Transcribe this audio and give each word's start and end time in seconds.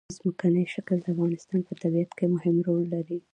ځمکنی 0.17 0.63
شکل 0.75 0.97
د 1.03 1.07
افغانستان 1.13 1.59
په 1.67 1.73
طبیعت 1.81 2.11
کې 2.17 2.25
مهم 2.35 2.55
رول 2.67 2.83
لري. 2.95 3.19